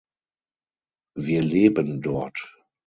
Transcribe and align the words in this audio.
Wir 1.15 1.43
leben 1.43 2.01
dort. 2.01 2.55